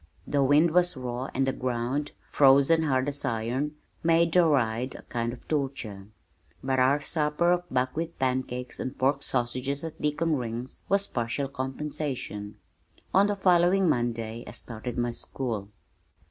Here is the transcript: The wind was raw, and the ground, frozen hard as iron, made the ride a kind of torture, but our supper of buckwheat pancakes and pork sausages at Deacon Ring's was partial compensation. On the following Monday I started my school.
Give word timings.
The 0.25 0.43
wind 0.43 0.71
was 0.71 0.97
raw, 0.97 1.29
and 1.31 1.45
the 1.45 1.53
ground, 1.53 2.11
frozen 2.31 2.81
hard 2.81 3.07
as 3.07 3.23
iron, 3.23 3.75
made 4.01 4.31
the 4.33 4.47
ride 4.47 4.95
a 4.95 5.03
kind 5.03 5.31
of 5.31 5.47
torture, 5.47 6.07
but 6.63 6.79
our 6.79 7.01
supper 7.01 7.51
of 7.51 7.69
buckwheat 7.69 8.17
pancakes 8.17 8.79
and 8.79 8.97
pork 8.97 9.21
sausages 9.21 9.83
at 9.83 10.01
Deacon 10.01 10.37
Ring's 10.37 10.81
was 10.89 11.05
partial 11.05 11.47
compensation. 11.47 12.55
On 13.13 13.27
the 13.27 13.35
following 13.35 13.87
Monday 13.87 14.43
I 14.47 14.51
started 14.53 14.97
my 14.97 15.11
school. 15.11 15.69